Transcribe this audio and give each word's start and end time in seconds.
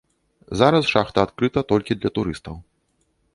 Зараз 0.61 0.87
шахта 0.93 1.19
адкрыта 1.27 1.61
толькі 1.73 1.99
для 2.01 2.13
турыстаў. 2.17 2.55